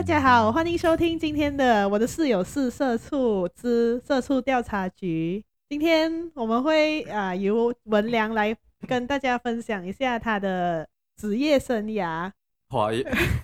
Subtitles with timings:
[0.00, 5.44] 大家好，欢迎收听今天的《我的室友是社畜之社畜调查局》。
[5.68, 8.56] 今天我们会啊、呃、由文良来
[8.88, 12.32] 跟大家分享一下他的职业生涯。
[12.70, 12.88] 哇，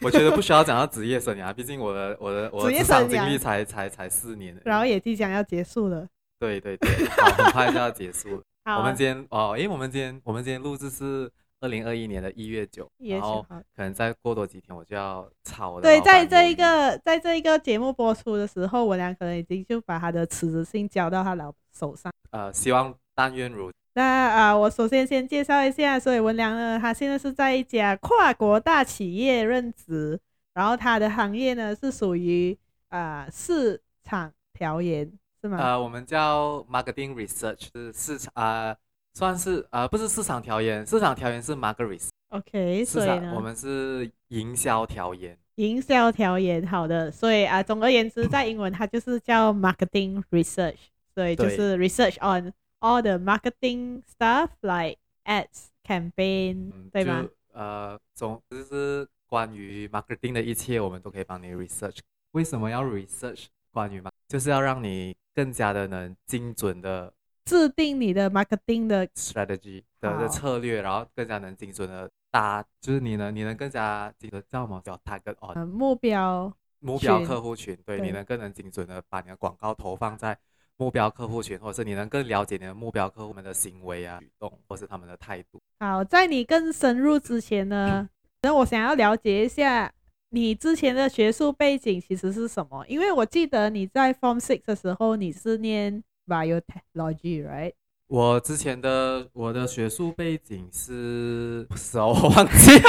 [0.00, 6.08] 我觉得不需要讲到职业生涯， 毕竟我的我的我的职场经历才才才四年，然后也即将要结束了。
[6.40, 8.42] 对对对，好，很快就要结束了。
[8.64, 11.30] 好，我们今天哦，因为我们今天我们今天录制是。
[11.60, 15.82] 二零二一年的一月九，然后可能再过多几天我就要炒了。
[15.82, 22.12] 对，在这一个在这一个节目播出的时候，文良可能已经就把他的辞职信交到他老手上。
[22.30, 23.72] 呃，希望但愿如。
[23.94, 30.20] 那啊、呃，我首先先介绍一下，所以文良呢，他现在是在一家跨国大企业任职，
[30.52, 32.56] 然后他的行业呢是属于
[32.88, 35.10] 啊、呃、市场调研，
[35.40, 35.56] 是吗？
[35.58, 38.68] 呃，我们叫 marketing research，是市场啊。
[38.68, 38.76] 呃
[39.16, 45.38] 算是呃，不是市场调研，市场调研是 market OK，所以呢，我们是营销调研。
[45.54, 50.76] 营销调研，好的，所以啊，总而言之，在英文它就是叫 marketing research，
[51.14, 57.26] 所以就是 research on all the marketing stuff like ads campaign，、嗯、对吗？
[57.54, 62.00] 呃，总之是关于 marketing 的一切，我们都可以帮你 research。
[62.32, 64.10] 为什么要 research 关于 marketing？
[64.28, 67.10] 就是要让你更加的能精准的。
[67.46, 80.36] 制定你的 marketing 的 strategy 的的策略，然后更加能精准的搭，就是你能你能更加这个叫什么叫 target on 目标目标客户群，对，对你能更能精准的把你的广告投放在
[80.76, 85.62] 目标客户群，或者是你能更了解你的目标客户们的行为啊、举动，或是他们的态度。
[85.78, 88.08] 好，在你更深入之前呢，
[88.42, 89.92] 那我想要了解一下
[90.30, 92.84] 你之前的学术背景其实是什么？
[92.88, 96.02] 因为我记得你在 Form Six 的时候你是念。
[96.26, 97.72] Biotechnology，right？
[98.08, 102.88] 我之前的我的学术背景是，不是哦，我忘记了，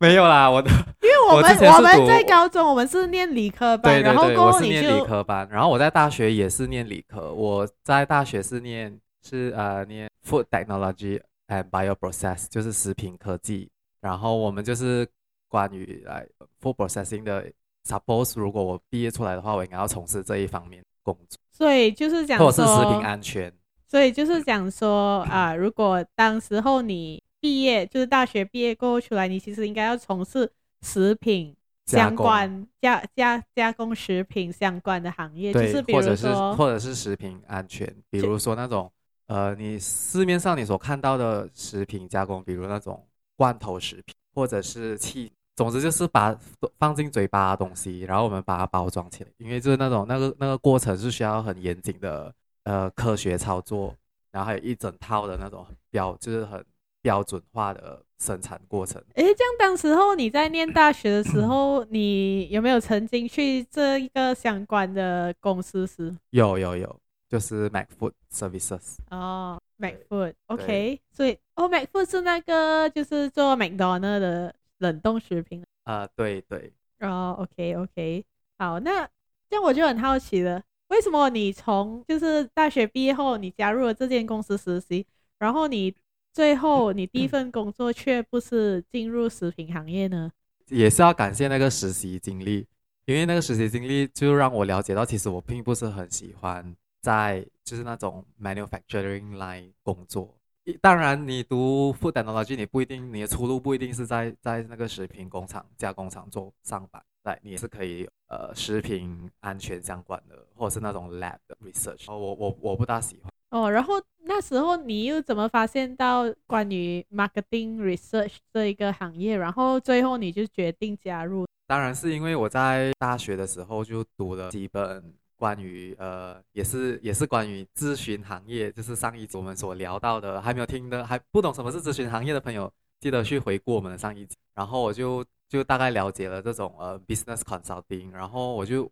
[0.00, 0.70] 没有啦，我的，
[1.02, 13.70] 因为我们我，我们在高中我们是念理科班，对对对，然后过后我是念理科班，然后我在大学也是念理科，我在大学是念是呃念 Food Technology and Bioprocess，就是食品科技，
[14.00, 15.06] 然后我们就是
[15.46, 16.26] 关于来
[16.62, 17.52] Food Processing 的。
[17.88, 21.38] Suppose 如果我毕业出来的话，我应该要从事这一方面工作。
[21.50, 23.50] 所以就是讲说，或者是食品安全。
[23.86, 31.56] 所以就是讲说啊，如果当时候你毕业，就是大学毕业过后出来，你其实应该要从事食品
[31.86, 38.92] 相关加加加工食品相关的行业，就是比如说或者是或者是食品安全，比如说那种
[39.28, 43.02] 呃，你市面上你所看到的食品加工，比如那种
[43.34, 45.32] 罐头食品，或者是气。
[45.58, 46.38] 总之就是把
[46.78, 52.32] 放进嘴巴的东西，然后我们把它包装起来，因为就是那种那个那个过程是需要很严谨的
[52.62, 53.92] 呃科学操作，
[54.30, 56.64] 然后还有一整套的那种标就是很
[57.02, 59.02] 标准化的生产过程。
[59.14, 66.14] 诶，这样当时候你在念大学的时候，你有没有曾经去这一个相关的公司是？
[66.30, 68.98] 有有有，就是 MacFood Services。
[69.10, 74.54] 哦，MacFood，OK，所以哦，MacFood 是那个就是做 McDonald 的。
[74.78, 78.24] 冷冻食品啊、呃，对对，哦、oh，OK OK，
[78.58, 79.08] 好，那
[79.48, 85.06] 这样我就很好奇了，为什么你从就是大学毕业后，你加入了这间公司实习，
[85.38, 85.94] 然后你
[86.32, 90.30] 最后你第一份工作却不是进入食品行业呢？
[90.68, 92.66] 也是要感谢那个实习经历，
[93.06, 100.37] 因为那个实习经历就让我了解到，其实我并不是很喜欢在就是那种 manufacturing line 工作。
[100.80, 112.04] 当然，你读 food technology，你不一定你的出路不一定是在在那个食品工厂加工厂做上班，对，你也是可以呃食品安全相关的，或者是那种 lab 的 research。
[112.12, 113.32] 哦，我我我不大喜欢。
[113.50, 119.36] 哦，然后那时候你又怎么发现到关于 marketing research 这一个行业？
[119.36, 121.46] 然后最后你就决定加入？
[121.66, 125.14] 当然是因为我在大学的时候就读了几本。
[125.38, 134.36] 关于呃，也是也是关于咨询行业，就是上一集我们所聊到的，还没有听的，还不懂什么是咨询行业的朋友，记得去回顾我们的上一集。
[134.52, 138.90] 然后我就就大概了解了这种呃 business consulting，然后我就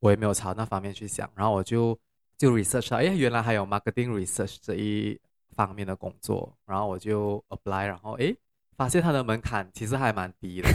[0.00, 1.98] 我也没有朝那方面去想，然后我就
[2.36, 5.18] 就 research 到，哎，原来还有 marketing research 这一
[5.56, 8.34] 方面的工作，然后我就 apply，然后哎，
[8.76, 10.68] 发现它的门槛其实还蛮低的，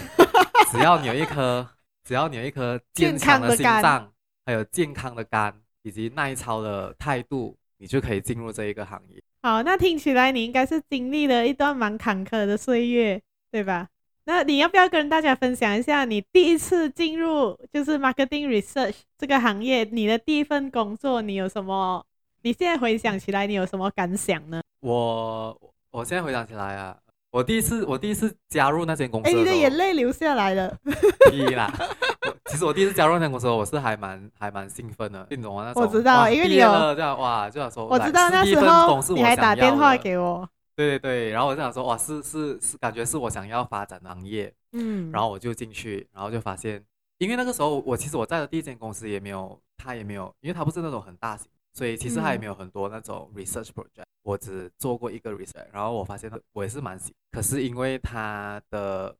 [0.72, 1.70] 只要你有一颗
[2.04, 4.12] 只要你有一颗健康的心脏。
[4.48, 9.22] 还有健康的肝以及耐操的态度，你就可以进入这一个行业。
[9.44, 13.22] 好，那听起来你应该是经历了一段蛮坎坷的岁月，
[13.52, 13.90] 对吧？
[14.24, 22.06] 那你要不要跟大家分享一下你第一次进入就是 marketing research 这个行业，你的第一份工作，你有什么？
[22.44, 24.62] 你现在回想起来，你有什么感想呢？
[24.80, 26.98] 我我现在回想起来啊，
[27.38, 30.76] 我我第一次我第一次加入那间公司，哎，你的眼泪流下来了。
[31.30, 31.72] 第一啦，
[32.48, 35.72] 其实我第一次加入那间公司，我是还蛮还蛮兴奋的，你懂吗？
[35.76, 40.50] 我知道，因为你有这样哇，就想说，我知道那时候你还打电话给我。
[40.76, 46.84] 对对对，然后我就想说，哇，是是是，感觉是我想要发展的行业，嗯，然后我就进去，然后就发现，
[47.20, 59.16] 因为那个时候我其实我在的第一间公司也没有，他也没有，因为他不是那种很大型，所以其实他也没有很多那种 research project，嗯，我只做过一个 research，然后我发现我也是蛮喜，可是因为他的，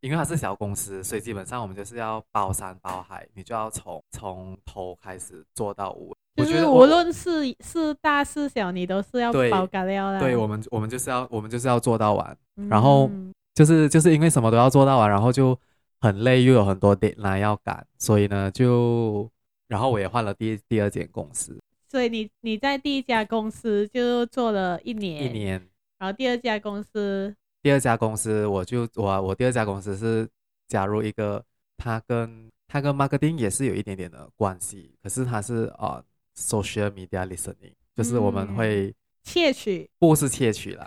[0.00, 6.16] 因为他是小公司，所以基本上我们就是要包山包海，你就要从从头开始做到尾。
[6.38, 10.18] 我觉得无论是是大是小，你都是要包干料的。
[10.18, 13.10] 对，我们我们就是要我们就是要做到完，嗯、然后
[13.54, 15.58] 就是就是因为什么都要做到完，然后就
[16.00, 19.30] 很累，又有很多 deadline 要赶，所以呢就
[19.68, 21.58] 然后我也换了第第二间公司。
[21.96, 25.52] 所以你你在第一家公司就做了一年，一年，
[25.98, 30.28] 然后第二家公司，第二家公司我就我我第二家公司是
[30.68, 31.42] 加入一个，
[31.78, 36.02] 他跟他跟 marketing 也是有一点点的关系，可是他是啊。
[36.38, 40.84] Social media listening，就是我们会窃取，不是窃取啦，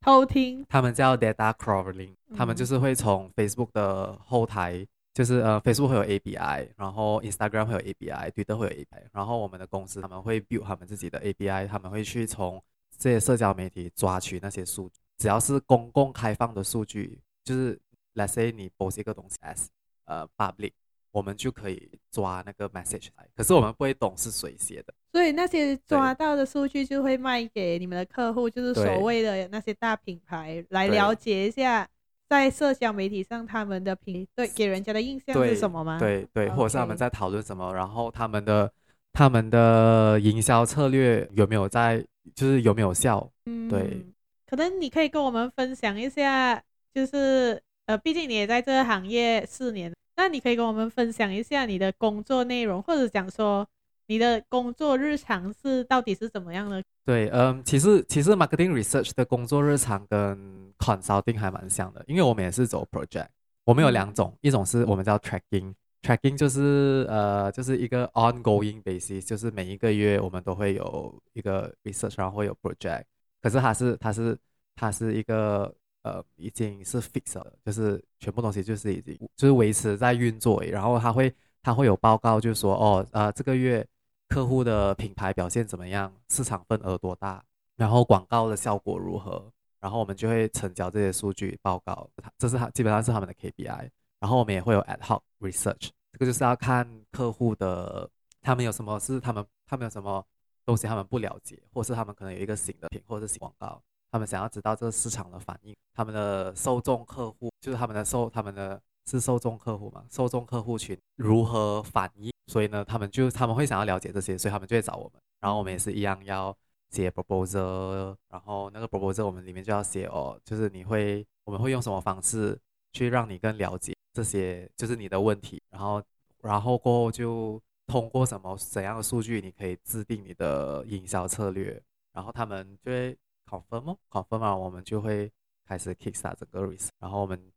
[0.00, 0.64] 偷听。
[0.66, 4.86] 他们叫 data crawling，他们就是会从 Facebook 的后台，
[5.18, 12.62] 就是呃 Facebook 会有 ABI，然后 Instagram 会有 ABI，Twitter 会有 API，然后我们的公司他们会 build 他们自己的 ABI，他们会去从
[12.96, 17.76] 这些社交媒体抓取那些数据，只要是公共开放的数据，就是
[18.14, 19.66] Let's say 你 post 一个东西 as
[20.04, 20.70] 呃 public。
[21.10, 31.88] 我们就可以抓那个 message 来，可是我们不会懂是谁写的，所以那些抓到的数据就会卖给你们的客户，就是所谓的那些大品牌来了解一下，
[32.28, 35.98] 在社交媒体上他们的评对给人家的印象是什么吗？
[35.98, 38.70] 对对，对，或者是他们在讨论什么，然后他们的
[39.12, 42.04] 他们的营销策略有没有在，
[42.34, 43.30] 就是有没有效？
[43.46, 44.04] 嗯，对，
[44.46, 49.92] 可能你可以跟我们分享一下，就是呃，毕竟你也在这个行业四年。
[50.16, 53.66] 那你可以跟我们分享一下你的工作内容，或者讲说
[54.08, 56.82] 你的工作日常是到底是怎么样的？
[57.04, 63.28] 对，嗯，其实其实 marketing research 的工作日常跟 consulting 还蛮像的，因为我们也是走 project，
[63.64, 73.04] 我们有两种，嗯、一种是我们叫 tracking，tracking 就是呃就是一个 ongoing basis，就是每一个月我们都会有一个 research，然后会有 project，
[73.42, 74.38] 可是它是它是
[74.74, 75.72] 它是一个。
[76.02, 83.86] 呃，已经是 fix 了，就是全部东西就是已经就是维持在运作，然后它会它会有报告，就是说哦，呃，这个月
[84.28, 87.42] 客户的品牌表现怎么样，市场份额多大，
[87.76, 93.90] 然后广告的效果如何，然后我们就会成交这些数据报告，这是他基本上是他们的 KPI，
[94.20, 98.08] 然后我们也会有 ad hoc research，这个就是要看客户的
[98.42, 100.24] 他们有什么是他们他们有什么
[100.64, 103.80] 东西他们不了解，或是他们可能有一个新的品或者是新广告。
[104.10, 110.02] 他们想要知道这个市场的反应，他们的受众客户就是他们的受，他们的是受众客户嘛？
[110.10, 112.32] 受众客户群如何反应？
[112.48, 115.20] 所以呢，他们就他们会想要了解这些，所以他们就会找我们。
[115.40, 116.56] 然后我们也是一样要
[116.90, 122.58] 写 proposal，然后那个 proposal 我们里面就要写哦，就是你会我们会用什么方式
[122.92, 125.62] 去让你更了解这些，就是你的问题。
[125.70, 126.02] 然后
[126.42, 131.80] 然后过后就通过什么怎样的数据，你可以制定你的营销策略。
[132.12, 133.16] 然后他们就会。
[133.50, 135.32] confirm 吗？confirm 嘛，我们就会
[135.64, 136.90] 开始 kickstart 这个 r i s e。
[136.98, 137.50] 然后我们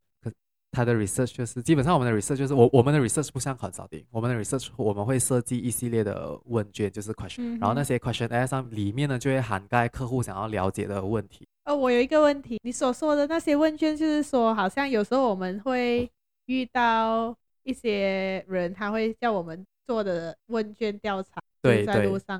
[0.71, 11.47] 他的 research 就是基本上我们的 research 就是我我们的 research 不像 consulting，我们的 research 我们会设计一系列的问卷，就是 question，、嗯、然后那些 questionnaire 上里面呢就会涵盖客户想要了解的问题。
[11.65, 16.09] 呃，我有一个问题，你所说的那些问卷，就是说好像有时候我们会
[16.45, 21.29] 遇到一些人，他会叫我们做的问卷调查。
[21.61, 21.93] 对对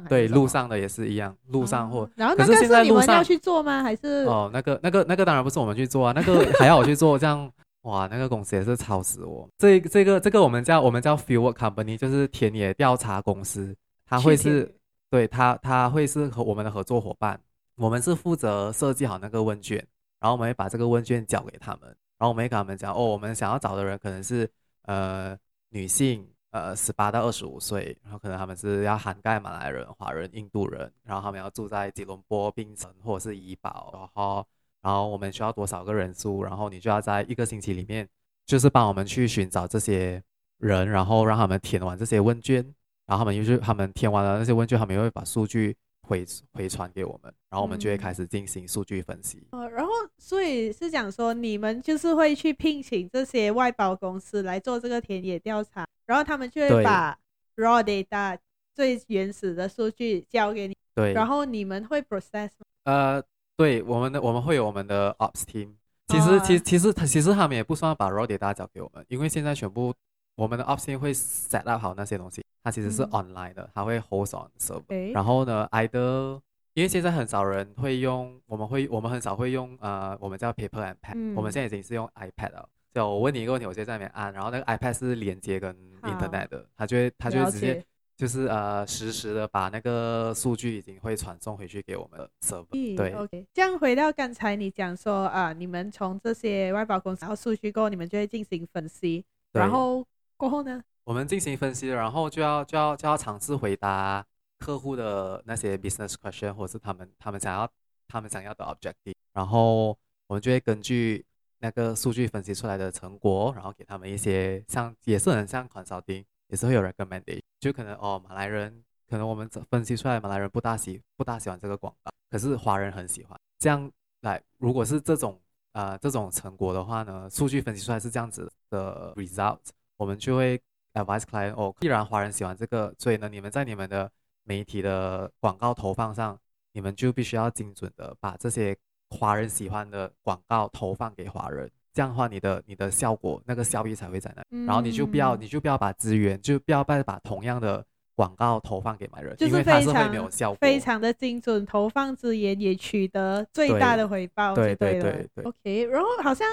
[0.09, 3.83] 对，路上的也是一样，路上或、嗯、然后那个是你们要去做吗？
[3.83, 7.47] 还是哦，那个那个那个当然不是我们去做啊，那个还要我去做，这样
[7.81, 9.49] 哇，那个公司也是吵死我。
[9.57, 14.73] 这这个这个我们叫我们叫 Fieldwork Company，就是田野调查公司，它会是
[15.09, 17.39] 对它它会是和我们的合作伙伴，
[17.75, 19.77] 我们是负责设计好那个问卷，
[20.19, 21.81] 然后我们会把这个问卷交给他们，
[22.17, 24.49] 然后我们会跟他们讲哦，我们想要找的人可能是
[24.83, 25.37] 呃
[25.69, 26.27] 女性。
[26.51, 34.45] 呃，十八到二十五岁，然后可能他们是要涵盖马来人、华人、印度人，然后他们要住在吉隆坡、槟城或者是怡保，然后，
[34.81, 38.07] 然后我们需要多少个人数，然后你就要在一个星期里面，
[38.45, 40.21] 就是帮我们去寻找这些
[40.57, 42.57] 人，然后让他们填完这些问卷，
[43.05, 45.75] 然后他们就是他们填完了那些问卷，他们又会把数据。
[46.03, 49.47] 回回传给我们，然后我们就会开始进行数据分析。
[49.51, 57.17] 呃、嗯，然后所以是讲说，你们就是会去聘请这些外包公司来做这个田野调查，然后他们就会把
[57.55, 58.37] raw data
[58.75, 60.75] 最原始的数据交给你。
[60.95, 61.13] 对。
[61.13, 62.65] 然后你们会 process 吗？
[62.83, 63.23] 呃，
[63.61, 65.69] 对，我们的我们会有我们的 Ops team。
[66.07, 69.93] 其实，其，其实他其实他们也不算把 raw data 交给我们，因为现在全部
[70.35, 75.13] 我们的 Ops team 会 set up 好那些东西，它其实是 online 的，它会 host on server。
[75.13, 76.41] 然后呢，either
[76.73, 82.67] 因为现在很少人会用，我们会我们很少会用呃，我们叫 paper and pad，我们现在已经是用 iPad 了。
[82.95, 87.85] 就我问你一个问题，我就在那边按，然后那个 iPad 是连接跟 internet 的，它就会它就会直接。
[88.21, 92.95] 就是呃，实时的把那个数据已经会传送回去给我们的 server。
[92.95, 93.47] 对，OK。
[93.51, 100.05] 这样回到刚才你讲说啊、呃，你们从这些外包公司然后数据过后，你们就会进行分析，然后
[100.37, 100.83] 过后呢？
[101.03, 104.23] 我们进行分析，然后就要就要就要尝试回答
[104.59, 107.67] 客户的那些 business question，或者是他们他们想要
[108.07, 109.97] 他们想要的 objective，然后
[110.27, 111.25] 我们就会根据
[111.57, 116.23] 那个数据分析出来的成果，然后给他们一些像也是很像 consulting。
[116.51, 123.39] 也是会有 recommendation，就可能哦，马来人可能我们分析出来，马来人不大喜不大喜欢这个广告，可是华人很喜欢。
[123.57, 123.89] 这样
[124.19, 125.39] 来，如果是这种
[125.71, 129.59] 呃这种成果的话呢，数据分析出来是这样子的 result，
[129.95, 130.61] 我们就会
[130.93, 134.11] advise client 哦，既然华人喜欢这个，所以呢，你们在你们的
[134.43, 136.37] 媒体的广告投放上，
[136.73, 138.77] 你们就必须要精准的把这些
[139.09, 141.71] 华人喜欢的广告投放给华人。
[141.93, 155.43] 这样的话，你的你的效果那个效益才会在那，嗯、然后你就不要你就不要把资源就不要再把同样的广告投放给买人，就是因为它是会没有效果，非常的精准，投放资源也取得最大的回报对，对对对对。
[155.43, 156.47] OK，然后好像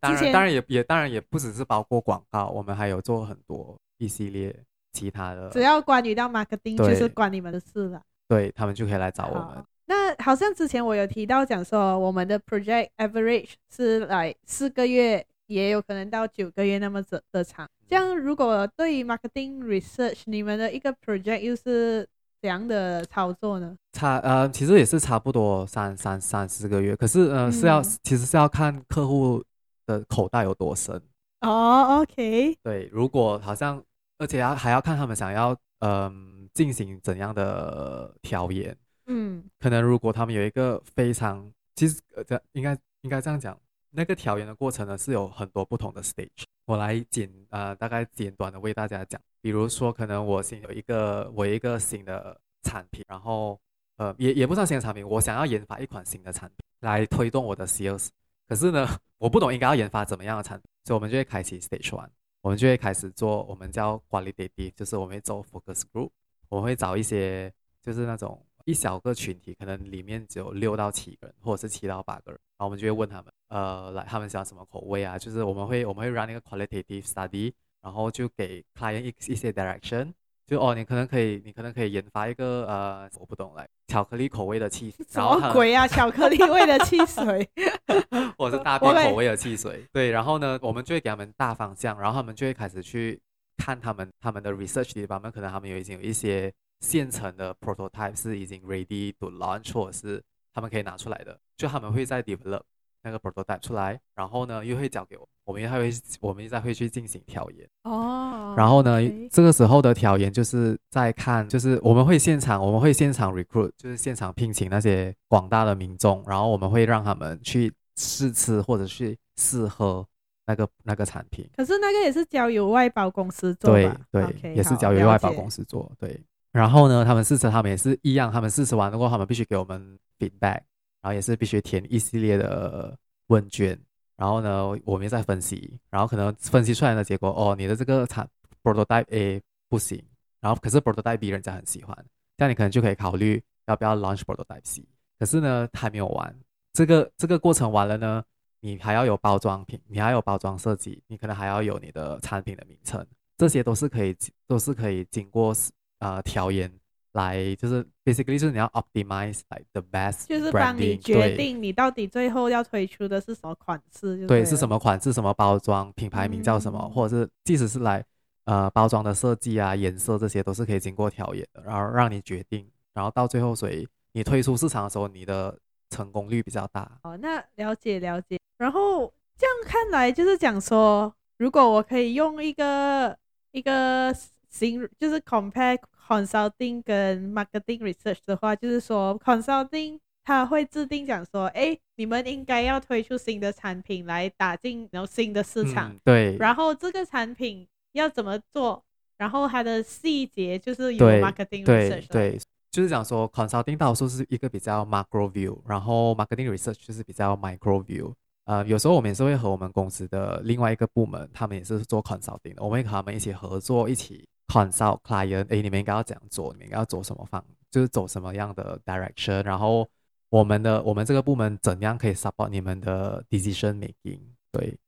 [0.00, 4.54] 当然当然也也当然也不只是包括广告，我们还有做很多一系列
[4.92, 9.64] 其他的，只要关于到 marketing 就是关你们的事了，对他们就可以来找我们。
[9.86, 17.68] 那好像之前我有提到讲说，我们的 project average 是来四个月，也有可能到九个月那么的的长。
[17.86, 22.08] 这样如果对于 marketing research，你们的一个 project 又是
[22.40, 23.76] 怎样的操作呢？
[23.92, 29.44] 差呃，其实也是差不多三三三四个月，可是呃是要、嗯、其实是要看客户
[29.86, 31.00] 的口袋有多深。
[31.42, 32.56] 哦，OK。
[32.62, 33.82] 对，如果好像，
[34.16, 36.12] 而且要还要看他们想要嗯、呃、
[36.54, 38.74] 进行怎样的调研。
[39.06, 43.58] 嗯，可能如果他们有一个非常，其实呃，这应该应该这样讲，
[43.90, 46.44] 那个调研的过程呢是有很多不同的 stage。
[46.64, 53.60] 我来简呃大概简短的为大家讲，比如说可能我新有一个我一个新的产品，然后
[53.96, 58.08] 呃也也不算新的产品，我想要研发一款新的产品来推动我的 sales，
[58.48, 62.08] 可是呢 我不懂应该要研发怎么样的产品，所以我们就会开启 stage one，
[62.40, 66.08] 我们就会开始做我们叫 qualitative，就是我们会做 focus group，
[66.48, 68.42] 我们会找一些就是那种。
[68.64, 75.18] 一小个群体，可能里面只有六到七个人，或者是七到八个人，然后我们就会问他们，呃，来他们喜欢什么口味啊？
[75.18, 77.52] 就是我们会我们会 run 一个 qualitative study，
[77.82, 80.12] 然后就给 client 一一些 direction，
[80.46, 85.86] 就哦，你可能可以，你可能可以研发一个呃，我不懂来巧克力口味的汽水， 什么鬼啊？
[85.86, 87.46] 巧克力味的汽水，
[88.38, 93.20] 或者是大便口味的汽水，对，然后呢，我们就会给他们大方向，然后他们就会开始去
[93.58, 96.50] 看他们他们的 research 里边，可能他们有已经有一些。
[96.80, 102.62] 现成的 prototype 是已经 ready to launch，或者是他们可以拿出来的，就他们会再 develop
[103.02, 105.90] 那个 prototype 出来，然后呢又会交给我，我们又还会
[106.20, 107.68] 我们再会去进行调研。
[107.82, 109.00] 哦，然后呢.
[109.30, 120.06] 这个时候的调研就是在看，就是我们会现场我们会现场 recruit，就是现场聘请那些广大的民众，然后我们会让他们去试吃或者去试喝
[120.46, 121.46] 那个那个产品。
[121.56, 124.00] 可是那个也是交由外包公司做吧？
[124.10, 126.18] 对对也是交由外包公司做，对。
[126.54, 130.62] 然后呢，他们试吃，他们也是一样，他们试吃完过后，他们必须给我们 feedback，
[131.02, 132.96] 然后也是必须填一系列的
[133.26, 133.76] 问卷，
[134.16, 138.28] 然后呢，我们也在分析，然后可能分析出来的结果，哦，你的这个产
[138.62, 140.00] prototype A 不行，
[140.40, 141.92] 然后可是 prototype B 人家很喜欢，
[142.36, 144.86] 这样你可能就可以考虑要不要 launch prototype C。
[145.18, 146.32] 可是呢，还没有完，
[146.72, 148.22] 这个这个过程完了呢，
[148.60, 153.04] 你还要有包装品，你还有包装设计，你可能还要有你的产品的名称，
[153.36, 155.52] 这些都是可以都是可以经过。
[155.98, 156.72] 呃，调研
[157.12, 168.04] 来就是 basically 就是你要 optimize like the best，就是帮你决定你到底最后要推出的是什么款式，对，对，是什么款式，什么包装，品牌名叫什么，嗯、或者是即使是来
[168.44, 175.56] 呃包装的设计啊、颜色这些都是可以经过调研的，然后让你决定，然后到最后所以你推出市场的时候，你的
[175.90, 176.98] 成功率比较大。
[177.04, 178.38] 哦，那了解了解。
[178.58, 183.16] 然后这样看来就是讲说，如果我可以用一个
[183.52, 184.12] 一个
[184.54, 185.78] 新就是 compare。
[186.06, 196.36] Consulting 跟 Marketing Research 的话，就是说 Consulting 他会制定讲说，哎，你们应该要推出新的产品来打进然后新的市场，嗯，对。
[196.36, 198.84] 然后这个产品要怎么做，
[199.16, 202.38] 然后它的细节就是由 Marketing Research 对，
[202.70, 208.12] 就是讲说，consulting 大多数是一个比较 macro view，然后 marketing research 就是比较 micro view。
[208.44, 215.46] 呃，有时候我们也是会和我们公司的另外一个部门，他们也是做 consulting 的，我们会和他们一起合作，一起 consult client。
[215.48, 216.52] 诶，你们应该要怎样做？
[216.52, 217.42] 你们应该要走什么方？
[217.70, 219.44] 就是走什么样的 direction？
[219.44, 219.88] 然后
[220.28, 224.20] 我们的我们这个部门怎样可以 support 你们的 decision making？
[224.52, 224.78] 对。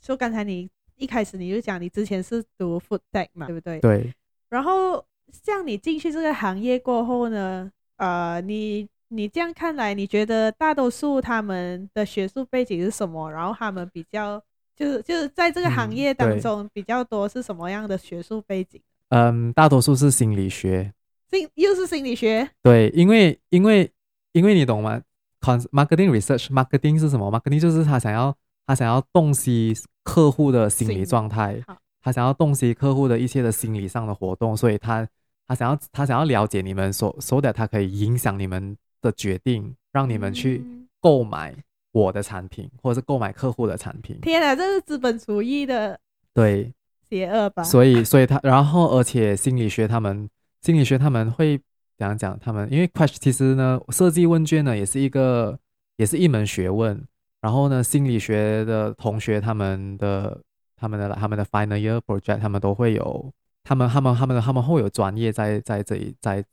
[0.00, 3.80] 就刚才你一开始你就讲你之前是读 food tech 嘛，对不对？
[3.80, 4.14] 对。
[4.48, 13.30] 然后像你进去这个行业过后呢，呃，你你这样看来，你觉得大多数他们的学术背景是什么？
[13.30, 14.40] 然后他们比较
[14.76, 18.80] 就是就是在这个行业当中比较多是什么样的学术背景？
[18.80, 18.95] 嗯，
[19.54, 20.92] 大多数是心理学，
[21.30, 22.48] 心又是心理学。
[22.62, 23.90] 对，因为因为
[24.32, 25.00] 因为你懂吗
[25.40, 28.36] ？Marketing research，marketing 是什么？marketing 就是他想要
[28.66, 31.62] 他想要洞悉客户的心理状态。
[32.02, 35.04] 他想要洞悉客户的一切的心理上的活动，所以他
[35.44, 40.64] 他想要他想要了解你们所说的，他可以影响你们的决定，让你们去
[41.00, 41.52] 购买
[41.90, 44.20] 我的产品，或者是购买客户的产品。
[44.20, 45.98] 天啊，这是资本主义的
[46.32, 46.72] 对
[47.08, 47.62] 邪恶吧？
[47.62, 50.28] 所以所以他然后而且心理学他们
[50.62, 51.60] 心理学他们会
[51.98, 55.58] 讲讲他们，因为 question 其实呢设计问卷呢也是一个
[55.96, 57.02] 也是一门学问，
[57.40, 60.40] 然后呢心理学的同学他们的。
[60.78, 63.32] 他们的他们的 final year project，他们都会有，
[63.64, 66.44] 他们他们他们他们会有专业在在这里，在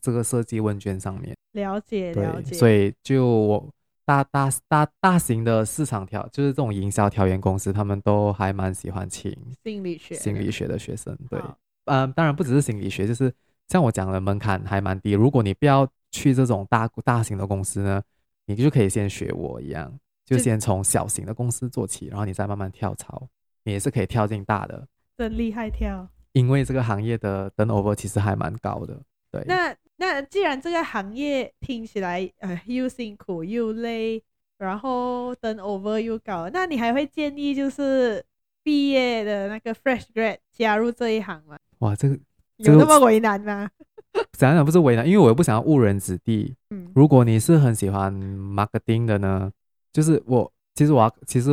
[0.00, 1.36] 这个设计问卷上面。
[1.52, 2.54] 了解了解。
[2.54, 3.68] 所以就我
[4.06, 9.30] 大大大大型的市场调，就是这种营销调研公司，他们都还蛮喜欢请
[9.62, 11.14] 心理学心理学的学生。
[11.28, 11.38] 对，
[11.84, 13.30] 嗯，当然不只是心理学，就是
[13.68, 15.10] 像我讲的门槛还蛮低。
[15.10, 18.00] 如果你不要去这种大大型的公司呢，
[18.46, 19.92] 你就可以先学我一样，
[20.24, 23.28] 就先从小型的公司做起，然后你再慢慢跳槽。
[23.64, 24.86] 你也是可以跳进大的，
[25.18, 26.08] 真厉害跳！
[26.34, 29.02] 因为这个行业的 turnover 其实还蛮高的。
[29.32, 34.22] 对，那那既然这个行业听起来呃又辛苦又累，
[34.58, 38.24] 然后 turnover 又高，那你还会建议就是
[38.62, 41.58] 毕业的那个 fresh grad 加入这一行吗？
[41.78, 42.18] 哇，这个、
[42.58, 43.70] 这个、有那么为难吗？
[44.38, 46.54] 想想不是为难，因为我又不想要误人子弟。
[46.70, 49.50] 嗯，如果你是很喜欢 marketing 的呢，
[49.92, 51.50] 就是我其实我要其实。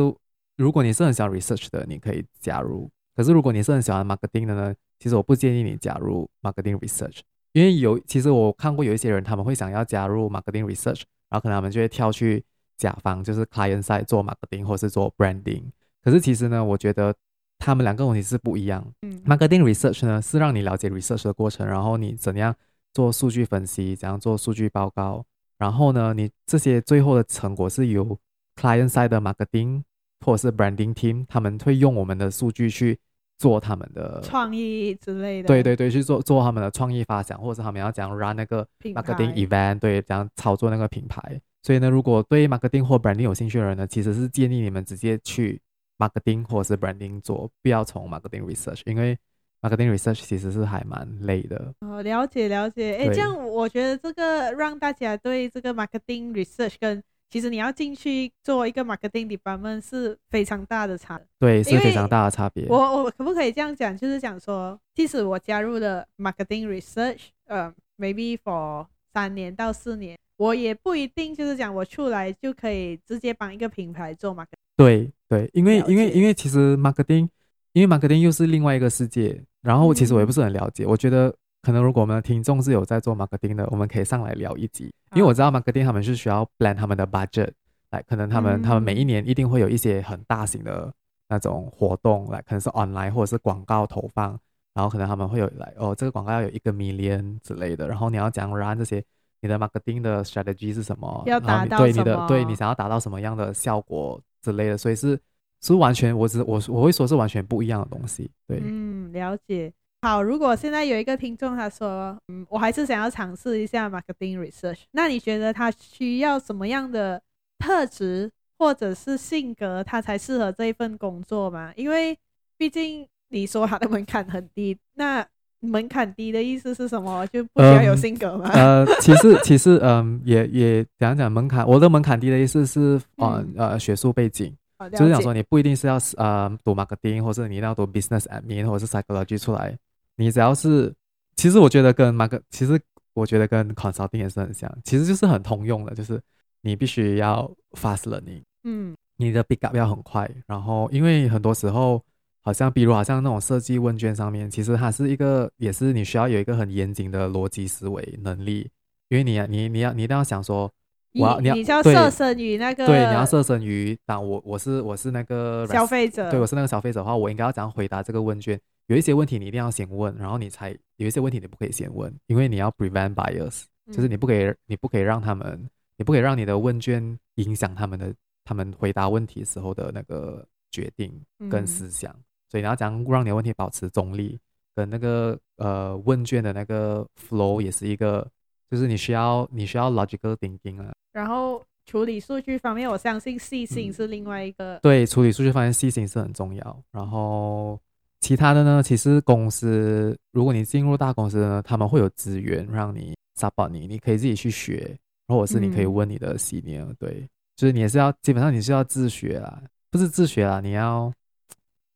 [0.56, 2.88] 如果你是很喜欢 research 的，你可以加入。
[3.16, 7.18] 可是如果你是很喜欢 marketing 的呢，其实我不建议你加入 marketing research，
[7.54, 12.44] 因为有其实我看过有一些人他们会想要加入 marketing research，然后可能他们就会跳去
[12.76, 15.62] 甲方，就是 client side 做 marketing 或是做 branding。
[16.02, 17.14] 可是其实呢，我觉得
[17.58, 18.84] 他们两个问题是不一样。
[19.00, 22.54] 嗯，marketing research 呢是让你了解 research 的过程，然后你怎样
[22.92, 25.24] 做数据分析，怎样做数据报告，
[25.56, 28.18] 然后呢，你这些最后的成果是由
[28.54, 29.82] client side 的 marketing。
[30.24, 32.98] 或者是 branding team，他们会用我们的数据去
[33.38, 35.48] 做他们的创意之类的。
[35.48, 41.40] 对对对，去做做他们的创意发想，或者是他们要讲 run 那个 marketing event，对，这样操作那个品牌。
[41.62, 45.60] 所以呢，如果对 marketing 或 branding 有兴趣的人呢，其实是建议你们直接去
[45.98, 49.16] marketing 或者是 branding 做，不要从 marketing research，因为
[49.62, 51.72] marketing research 其实是还蛮累的。
[51.80, 52.96] 哦，了解了解。
[52.96, 57.02] 哎，这样我觉得这个让大家对这个 marketing research 跟
[57.34, 62.64] 其实你要进去做一个 marketing department 是非常大的差，对，是非常大的差别。
[62.68, 63.98] 我我可不可以这样讲？
[63.98, 74.62] 就是讲说，即使我加入了 marketing research，呃，maybe for 三年到四年，我也不一定就是讲我出来就可以直接帮一个品牌做 marketing。
[74.76, 77.28] 对对，因为因为因为其实 marketing，
[77.72, 79.42] 因为 marketing 又是另外一个世界。
[79.60, 81.34] 然后其实我也不是很了解，嗯、我觉得。
[81.64, 87.50] 可能如果我们的听众是有在做 marketing 的，我们可以上来聊一集，因为我知道 marketing 他们是需要 plan 他们的 budget，
[87.90, 90.92] 来可能他们、嗯、他们每一年一定会有一些很大型的
[91.28, 94.36] 那种活动，来可能是 online 或者是广告投放，
[94.74, 99.02] 然后可能他们会有来哦，这个广告要有一个 million 之类的，然后你要讲 run 这些，
[99.40, 101.22] 你的 marketing 的 strategy 是什么？
[101.26, 105.16] 要达到对你的对你想要达到什么样的效果之类的，所以是
[105.62, 109.72] 是完全我只我我会说是完全不一样的东西，对，嗯，了解。
[110.04, 117.22] 好，如果现在有一个听众他说，嗯，我还是想要尝试一下 marketing research，那你觉得他需要什么样的
[117.58, 121.72] 特质或者是性格，他才适合这一份工作吗？
[121.74, 122.14] 因为
[122.58, 125.26] 毕竟你说他的门槛很低，那
[125.60, 127.26] 门槛低的意思是什么？
[127.28, 128.50] 就不需要有性格吗？
[128.52, 134.54] 嗯、呃，其实 其实嗯，也也讲讲门槛，我的门槛低的意思是，呃、嗯、呃，学术背景，
[134.92, 139.74] 就是讲说你不一定是要呃读 marketing，或者你一定要读 business admin 或者是 psychology 出来。
[140.16, 140.94] 你只要是，
[141.36, 142.80] 其实我觉得跟 market，其实
[143.12, 146.20] 我觉得跟 consulting 也是很像，其实就是很通用的，就是
[146.62, 152.02] 你必须要 fast learning，嗯，你的 pick up 要很快，然后因为很多时候，
[152.40, 158.70] 好像比如好像那种设计问卷上面，其实它是一个，也是你需要有一个很严谨的逻辑思维能力，
[159.08, 160.72] 因为你要你你要你一定要想说，
[161.14, 168.60] 我要你要你要设身于那个对，你要设身于当我我是我是那个消费者，对，我是那个消费者的话，我应该要怎样回答这个问卷？
[168.86, 178.12] 有一些问题你一定要先问，然后你才有一些问题你不可以先问，因为你要 prevent bias，就是你不可以你不可以让他们，你不可以让你的问卷影响他们的
[178.44, 184.38] 他们回答问题时候的那个决定跟思想，嗯、所以你要怎样让你的问题保持中立，
[184.74, 188.28] 跟那个呃问卷的那个 flow 也是一个，
[188.70, 190.92] 就是你需要你需要 logical thinking 啊。
[191.14, 194.74] 然后处理数据方面，我相信细心是另外一个。
[194.74, 196.82] 嗯、对，处理数据方面细心是很重要。
[196.92, 197.80] 然后。
[198.20, 198.82] 其他的呢？
[198.82, 204.96] 其实公司，如果你进入大公司呢，他们会有资源让你 support 你，你可以自己去学，
[205.28, 206.96] 或者是你可以问你的 senior、嗯。
[206.98, 211.12] 对，就是你也是要基本上你是要自学啦，不是自学啦，你要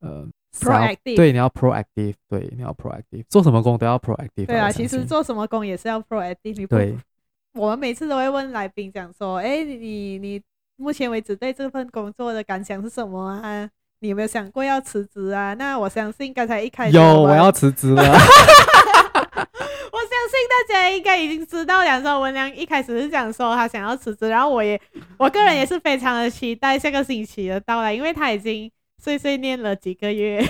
[0.01, 4.45] 呃 proactive，对，你要 proactive，对，你要 proactive，做什么工都要 proactive。
[4.45, 6.67] 对啊，其实做什么工也是要 proactive。
[6.67, 6.95] 对，
[7.55, 10.41] 我们每次都会问来宾讲说，哎，你你
[10.77, 13.69] 目前为止对这份工作的感想是什么啊？
[14.01, 15.55] 你有没有想过要辞职啊？
[15.55, 18.03] 那我相信刚才一开始有我要辞职了。
[18.07, 18.19] 我相
[20.29, 24.81] 信大家应该已经知道，梁说文良一开始是讲说他想要辞职，然后我也
[25.17, 28.71] 我个人也是非常的期待下个星期的到来，因为他已经
[29.03, 30.41] 碎碎念了几个月。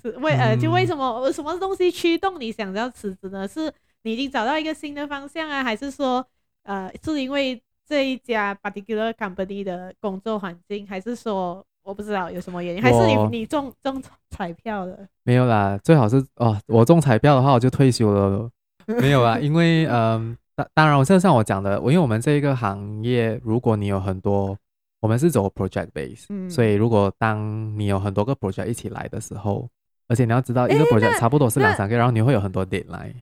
[0.00, 3.48] 是为呃，就为什么什么东西驱动你想要辞职呢？
[3.48, 3.72] 是
[4.06, 6.24] 你已经找到一个新的方向啊，还是说
[6.62, 11.64] 呃，是因为这一家 particular company 的工作环境，还是说？
[11.82, 14.98] 我不知道有什么原因，还是你你中中彩票了？
[15.22, 18.50] 没有啦，最好是哦，我中彩票的话我就退休了。
[19.00, 24.58] 没有啊，因为嗯，当当然，我就像我讲的，我因为我们这一个行业，如果你有很多，
[24.98, 29.68] 我们是走 project base，嗯，所以如果当你有很多个 project 一起来的时候，
[30.08, 33.14] 而且你要知道一个 project 差不多是两三个，然后你会有很多 deadline。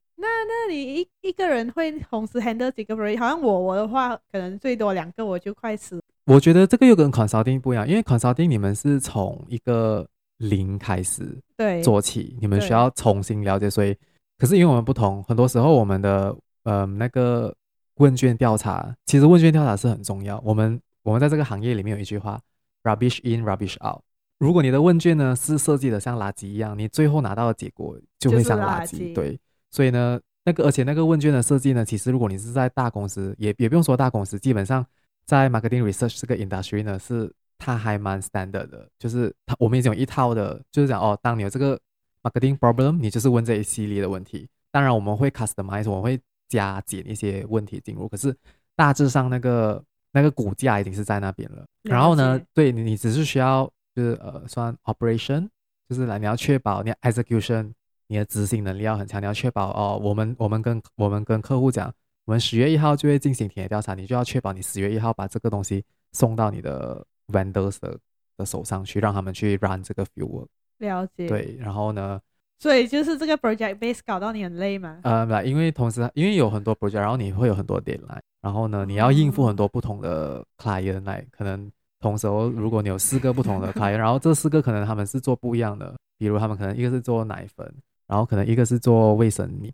[0.65, 3.19] 那那你一一个人会同时 handle 几个 project？
[3.19, 6.03] 好像我我的话，可能最多两个，我就快死。
[6.25, 10.07] 我觉得这个又跟 consulting 不一样，因为 consulting 你们是从一个
[10.39, 13.95] 零开始对做起，你们需要重新了解，所以
[14.39, 17.55] 可是因为我们不同，很多时候我们的呃那个
[17.97, 20.41] 问卷调查，其实问卷调查是很重要。
[20.43, 22.41] 我们我们在这个行业里面有一句话
[22.85, 24.01] ：rubbish in, rubbish out。
[24.39, 28.93] 如果你的问卷呢是设计的像垃圾一样，你最后拿到的结果就会像垃圾。
[28.93, 29.15] 就是垃圾。
[29.15, 29.39] 对，
[29.71, 34.85] 所以呢，那个而且那个问卷的设计呢，其实如果你是在大公司，也也不用说大公司，基本上。
[35.27, 41.81] 在 marketing research 这个 industry 呢，是它还蛮 standard 的，就是它我们已经有一套的，就是讲哦，当你有这个
[42.23, 44.47] marketing problem，你就是问这一系列的问题。
[44.71, 48.37] 当然我们会 customize，我们会加减一些问题进入，可是
[48.77, 51.65] 大致上那个那个骨架已经是在那边了。
[51.85, 55.49] 然后呢，对你你只是需要就是呃算 operation，
[55.89, 57.73] 就是来你要确保你 execution，
[58.15, 61.93] 你的执行能力要很强，你要确保哦，我们我们跟我们跟客户讲。
[62.27, 67.99] 我们十月一号就会进行田野调查，你就要确保你十月一号把这个东西送到你的 vendors 的
[68.37, 70.47] 的手上去，让他们去 run 这个 fieldwork。
[70.79, 71.27] 了解。
[71.27, 72.21] 对，然后呢？
[72.61, 75.01] 所以就是这个 project base 搞到你很累吗？
[75.03, 87.75] 呃，因为同时因为有很多 project，然后你会有很多 deadline，然后呢，你要应付很多不同的 client，来可能同时如果你有四个不同的 client，然后这四个可能他们是做不一样的，比如他们可能一个是做奶粉。
[88.07, 89.73] 然后可能一个是做卫生棉，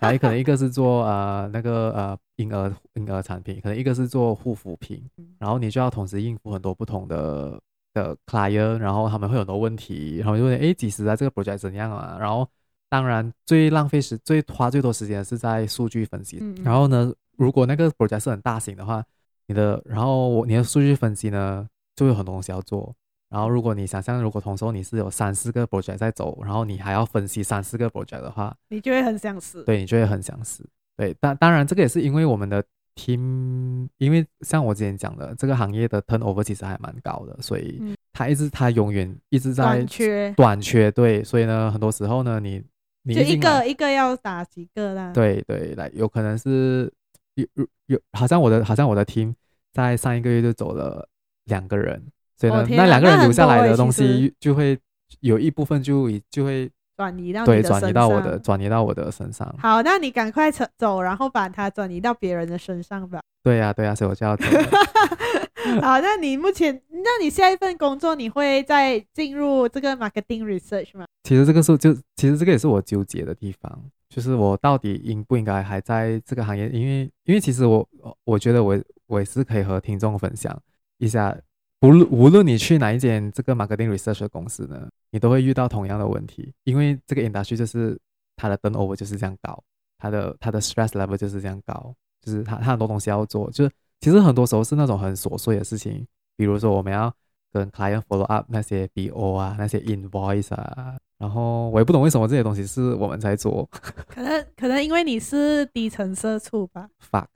[0.00, 5.02] 然后也可能一个是做呃那个呃婴儿婴儿产品，可能一个是做护肤品，
[5.38, 7.60] 然后你就要同时应付很多不同的
[7.92, 12.16] 的 client，然后他们会有很多问题，然后就问哎，几时啊这个 project 怎样啊？
[12.18, 12.48] 然后
[12.88, 16.42] 当然最浪费时最花最多时间是在数据分析。
[16.62, 19.04] 然后呢，如果那个 project 是很大型的话，
[19.46, 22.94] 你的然后你的数据分析呢就有很多东西要做。
[23.28, 29.64] 然后，如果你想象，如果同时你是有三四个 project 在走，然后你还要分析三四个 project 的话，你就会很想死。
[29.64, 30.64] 对，你就会很想死。
[30.96, 32.62] 对，当当然，这个也是因为我们的
[32.94, 40.34] team，因为像我之前讲的，这个行业的 turnover 其实还蛮高的，所以他一直他永远一直在短缺。
[40.36, 42.62] 短缺，对，所以呢，很多时候呢，你
[43.02, 45.12] 你就一个一个要打几个啦。
[45.12, 46.90] 对对，来，有可能是
[47.34, 47.44] 有
[47.86, 49.34] 有，好像我的好像我的 team
[49.72, 51.08] 在上一个月就走了
[51.46, 52.00] 两个人。
[52.36, 54.78] 所以呢，那两个人留下来的东西就会
[55.20, 59.54] 有一部分就就会转移到对转移到我的转移到我的身上。
[59.58, 63.20] 好，那你赶快走，然后把它转移到别人的身上吧。
[63.42, 64.44] 对呀，对呀，所以我就要走。
[65.80, 71.06] 好，那你目前，那你下一份工作你会再进入这个 marketing research 吗？
[71.24, 76.68] 其实这个是就其实这个也是我纠结的地方，就是我到底应不应该还在这个行业？
[76.68, 77.88] 因为因为其实我
[78.24, 80.58] 我觉得我我也是可以和听众分享
[80.98, 81.34] 一下。
[81.82, 87.98] 无论无论你去哪一间这个 marketing research 的公司呢，你都会遇到同样的问题，因为这个 industry 就是
[88.36, 89.62] 它的 turnover 就是这样高，
[89.98, 97.12] 它的它的 stress level 就是这样高，就是它它很多东西要做，就是其实很多时候是那种很琐碎的事情，比如说我们要
[97.52, 103.68] 跟 client follow up 那些 BO 啊，那些 invoice 啊，然后我也不懂为什么这些东西是我们在做，
[104.08, 107.26] 可能可能因为你是低层社畜吧，fuck，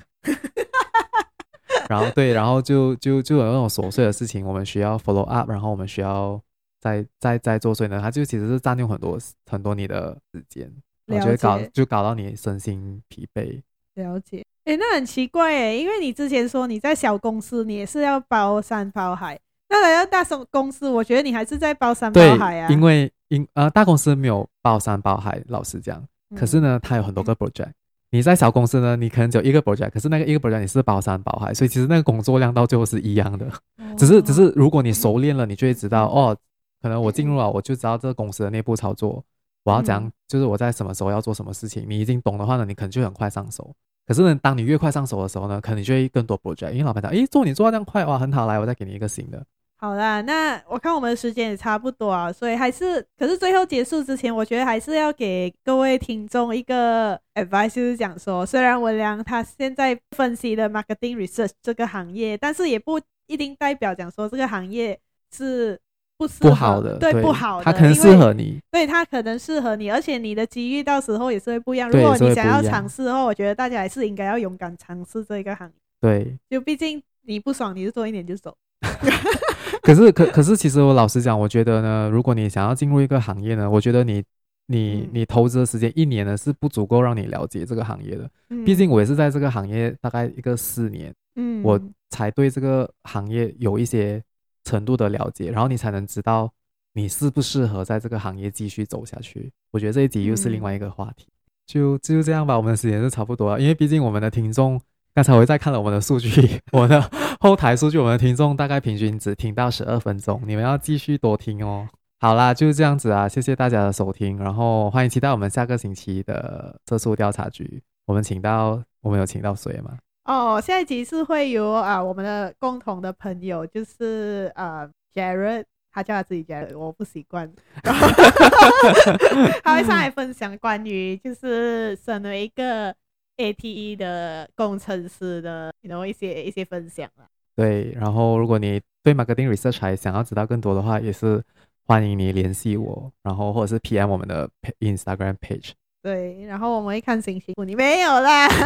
[1.90, 6.40] 然后对，然后就就就有那种琐碎的事情，我们需要 follow up，然后我们需要
[6.80, 9.18] 再再再做，所以呢，它就其实是占用很多
[9.50, 10.72] 很多你的时间。
[11.08, 13.60] 我觉得搞就搞到你身心疲惫。
[13.94, 19.36] 了解，哎，那很奇怪哎，因为你之前说你在小公司，你也是要包山包海，
[19.68, 22.70] 那来到大公司，我觉得你还是在包山包海啊。
[22.70, 26.00] 因为因呃大公司没有包山包海，老实讲，
[26.36, 27.66] 可是呢，它有很多个 project。
[27.66, 27.74] 嗯、
[28.10, 33.46] 你在小公司呢，你可能只有一个 project，可是那个一个 project 你是包山包海，所以其实那个工作量到最后是一样的。
[33.46, 36.36] 哦、只是只是如果你熟练了，你就会知道哦，
[36.82, 39.24] 可能我进入了，我就知道这个公司的内部操作。
[39.62, 43.72] 我要怎样，就是我在什么时候要做什么事情，你已经懂的话呢，你可能就很快上手。
[44.06, 49.44] 可是呢，当你越快上手的时候呢，可能你就会更多 project，因为老板讲，诶，做你做到这样快哇，很好，来，我再给你一个新的。
[49.80, 65.00] 好啦，那我看我们的时间也差不多啊，所以还是，可是最后结束之前，我觉得还是要给各位听众一个 advice，就是讲说，虽然文良他现在分析的 marketing research 这个行业，但是也不一定代表讲说这个行业
[65.34, 65.80] 是。
[66.20, 71.90] 不适合不好的，对，对不好的，他可能适合你，对，他可能适合你，而且你的机遇到时候也是会不一样。
[71.90, 75.74] 如果你想要尝试的话，我觉得大家还是应该要勇敢尝试这个行业。
[75.98, 78.54] 对，就毕竟你不爽，你就做一年就走。
[79.82, 84.22] 可是，可可是，其实我老实讲，我觉得呢，如果你想要进入一个行业呢，我觉得你
[84.66, 88.30] 你你投资的时间一年呢是不足够让你了解这个行业的。
[88.50, 94.22] 嗯，毕竟我也是在这个行业大概一个四年，嗯，我才对这个行业有一些。
[94.62, 96.52] 程度的了解，然后你才能知道
[96.92, 99.50] 你适不适合在这个行业继续走下去。
[99.70, 101.32] 我觉得这一集又是另外一个话题，嗯、
[101.66, 102.54] 就就这样吧。
[102.58, 104.78] 我们的时间是差不多了，因为毕竟我们的听众，
[105.14, 106.30] 刚才我在看了我们的数据，
[106.72, 107.00] 我的
[107.42, 111.88] 后台数据，我们的听众大概平均只听到十二分钟，你们要继续多听哦。
[112.18, 117.82] 好啦，就是这样子啊，谢谢大家的收听，然后欢迎期待我们下个星期的社畜调查局。
[118.04, 119.96] 我们请到，我们有请到谁吗？
[120.24, 127.50] 哦，下一集是会有啊，我们的共同的朋友，就是呃，Jared，他叫他自己 Jared，我不习惯。
[129.64, 132.94] 他会上来分享关于就是身为一个
[133.36, 137.26] ATE 的工程师的，然后一些一些分享了。
[137.56, 141.42] 对，然后如果你对 marketing research 还想要知道更多的话，也是
[141.86, 144.48] 欢迎你联系我，然后或者是 PM 我们的
[144.80, 145.72] Instagram page。
[146.02, 148.48] 对，然后我们会看星星，你没有啦。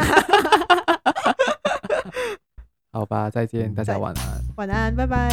[2.93, 4.41] 好吧，再见，大家晚安。
[4.57, 5.31] 晚安，拜拜。